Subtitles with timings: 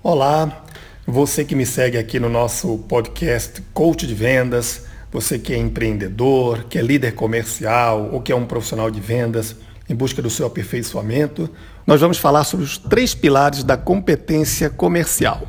[0.00, 0.62] Olá,
[1.04, 6.66] você que me segue aqui no nosso podcast Coach de Vendas, você que é empreendedor,
[6.70, 9.56] que é líder comercial ou que é um profissional de vendas
[9.90, 11.50] em busca do seu aperfeiçoamento,
[11.84, 15.42] nós vamos falar sobre os três pilares da competência comercial.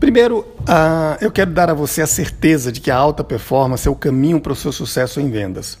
[0.00, 3.90] Primeiro, uh, eu quero dar a você a certeza de que a alta performance é
[3.90, 5.78] o caminho para o seu sucesso em vendas.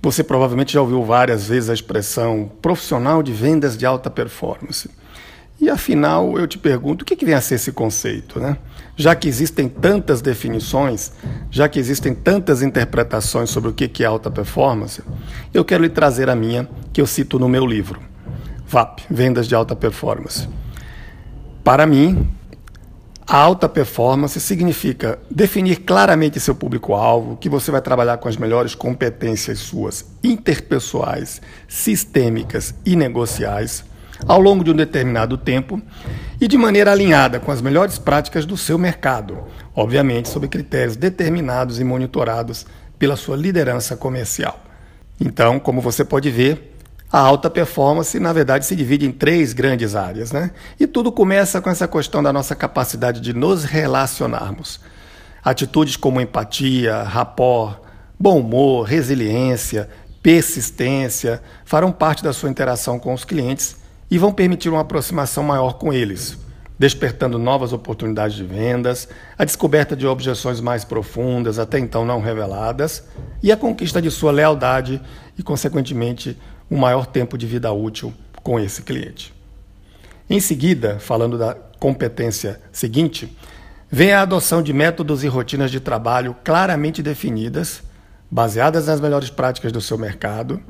[0.00, 4.88] Você provavelmente já ouviu várias vezes a expressão profissional de vendas de alta performance.
[5.58, 8.38] E afinal, eu te pergunto, o que, que vem a ser esse conceito?
[8.38, 8.58] Né?
[8.94, 11.12] Já que existem tantas definições,
[11.50, 15.02] já que existem tantas interpretações sobre o que, que é alta performance,
[15.54, 18.00] eu quero lhe trazer a minha, que eu cito no meu livro,
[18.66, 20.46] VAP Vendas de Alta Performance.
[21.64, 22.28] Para mim,
[23.26, 28.74] a alta performance significa definir claramente seu público-alvo, que você vai trabalhar com as melhores
[28.74, 33.84] competências suas interpessoais, sistêmicas e negociais
[34.26, 35.80] ao longo de um determinado tempo
[36.40, 39.44] e de maneira alinhada com as melhores práticas do seu mercado,
[39.74, 42.66] obviamente sob critérios determinados e monitorados
[42.98, 44.60] pela sua liderança comercial.
[45.20, 46.76] Então, como você pode ver,
[47.10, 50.50] a alta performance, na verdade, se divide em três grandes áreas, né?
[50.78, 54.80] E tudo começa com essa questão da nossa capacidade de nos relacionarmos.
[55.42, 57.78] Atitudes como empatia, rapport,
[58.18, 59.88] bom humor, resiliência,
[60.22, 63.76] persistência farão parte da sua interação com os clientes
[64.10, 66.38] e vão permitir uma aproximação maior com eles,
[66.78, 73.04] despertando novas oportunidades de vendas, a descoberta de objeções mais profundas, até então não reveladas,
[73.42, 75.00] e a conquista de sua lealdade
[75.38, 76.36] e, consequentemente,
[76.70, 78.12] um maior tempo de vida útil
[78.42, 79.34] com esse cliente.
[80.28, 83.36] Em seguida, falando da competência seguinte,
[83.90, 87.82] vem a adoção de métodos e rotinas de trabalho claramente definidas,
[88.30, 90.60] baseadas nas melhores práticas do seu mercado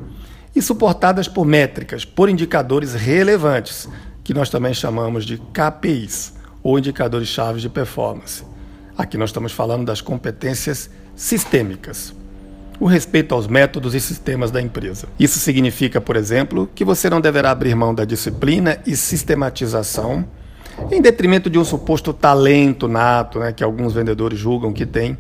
[0.57, 3.87] e suportadas por métricas, por indicadores relevantes,
[4.25, 6.33] que nós também chamamos de KPIs,
[6.63, 8.43] ou indicadores chaves de performance.
[8.97, 12.13] Aqui nós estamos falando das competências sistêmicas.
[12.81, 15.07] O respeito aos métodos e sistemas da empresa.
[15.19, 20.27] Isso significa, por exemplo, que você não deverá abrir mão da disciplina e sistematização
[20.91, 25.17] em detrimento de um suposto talento nato, né, que alguns vendedores julgam que tem,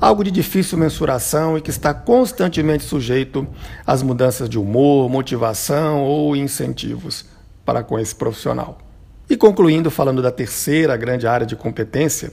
[0.00, 3.46] algo de difícil mensuração e que está constantemente sujeito
[3.86, 7.26] às mudanças de humor, motivação ou incentivos
[7.64, 8.78] para com esse profissional.
[9.28, 12.32] E concluindo, falando da terceira grande área de competência,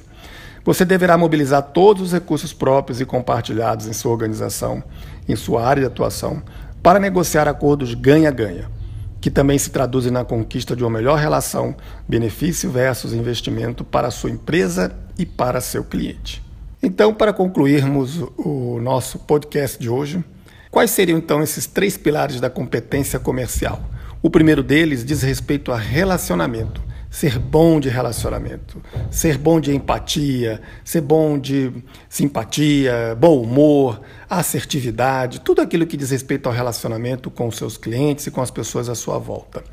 [0.63, 4.84] você deverá mobilizar todos os recursos próprios e compartilhados em sua organização,
[5.28, 6.41] em sua área de atuação,
[6.81, 8.78] para negociar acordos ganha-ganha
[9.22, 11.75] que também se traduzem na conquista de uma melhor relação
[12.07, 16.41] benefício versus investimento para a sua empresa e para seu cliente.
[16.81, 20.24] Então, para concluirmos o nosso podcast de hoje,
[20.72, 23.81] quais seriam então esses três pilares da competência comercial?
[24.22, 30.62] O primeiro deles diz respeito a relacionamento ser bom de relacionamento, ser bom de empatia,
[30.84, 31.72] ser bom de
[32.08, 34.00] simpatia, bom humor,
[34.30, 38.52] assertividade, tudo aquilo que diz respeito ao relacionamento com os seus clientes e com as
[38.52, 39.64] pessoas à sua volta.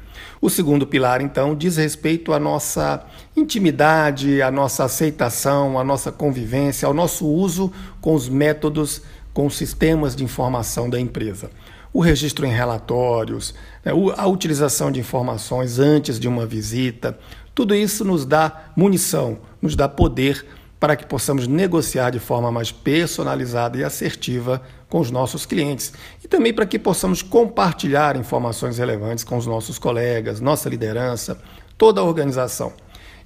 [0.40, 3.04] O segundo pilar, então, diz respeito à nossa
[3.36, 7.70] intimidade, à nossa aceitação, à nossa convivência, ao nosso uso
[8.00, 9.02] com os métodos,
[9.34, 11.50] com os sistemas de informação da empresa
[11.96, 17.18] o registro em relatórios, né, a utilização de informações antes de uma visita,
[17.54, 20.44] tudo isso nos dá munição, nos dá poder
[20.78, 26.28] para que possamos negociar de forma mais personalizada e assertiva com os nossos clientes e
[26.28, 31.40] também para que possamos compartilhar informações relevantes com os nossos colegas, nossa liderança,
[31.78, 32.74] toda a organização.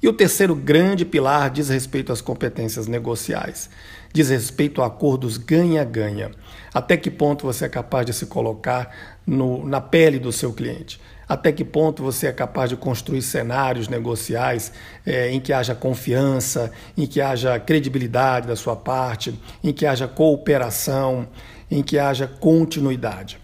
[0.02, 3.68] E o terceiro grande pilar diz respeito às competências negociais,
[4.12, 6.30] diz respeito a acordos ganha-ganha.
[6.72, 8.90] Até que ponto você é capaz de se colocar
[9.26, 10.98] no, na pele do seu cliente?
[11.28, 14.72] Até que ponto você é capaz de construir cenários negociais
[15.04, 20.08] é, em que haja confiança, em que haja credibilidade da sua parte, em que haja
[20.08, 21.28] cooperação,
[21.70, 23.38] em que haja continuidade?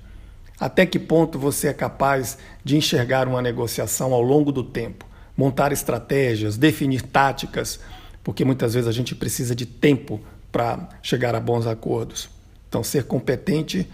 [0.59, 5.05] Até que ponto você é capaz de enxergar uma negociação ao longo do tempo?
[5.37, 7.79] Montar estratégias, definir táticas,
[8.25, 10.21] porque muitas vezes a gente precisa de tempo
[10.51, 12.29] para chegar a bons acordos.
[12.69, 13.89] Então, ser competente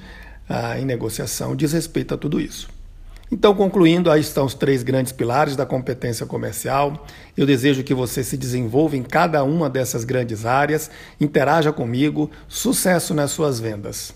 [0.49, 2.69] ah, em negociação diz respeito a tudo isso.
[3.33, 7.07] Então, concluindo, aí estão os três grandes pilares da competência comercial.
[7.35, 13.15] Eu desejo que você se desenvolva em cada uma dessas grandes áreas, interaja comigo, sucesso
[13.15, 14.11] nas suas vendas.